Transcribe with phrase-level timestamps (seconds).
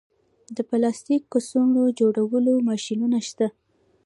[0.55, 3.47] د پلاستیک کڅوړو جوړولو ماشینونه شته